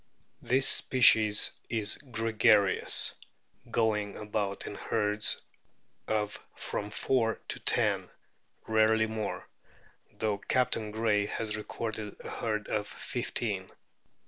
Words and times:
This 0.41 0.67
species 0.67 1.51
is 1.69 1.97
gregarious, 1.99 3.13
going 3.69 4.17
about 4.17 4.65
in 4.65 4.73
herds 4.73 5.39
of 6.07 6.39
from 6.55 6.89
four 6.89 7.35
to 7.49 7.59
ten, 7.59 8.09
rarely 8.65 9.05
more, 9.05 9.47
though 10.13 10.39
Captain 10.39 10.89
Gray 10.89 11.27
has 11.27 11.55
recorded 11.55 12.15
a 12.21 12.31
herd 12.31 12.67
of 12.67 12.87
fifteen. 12.87 13.69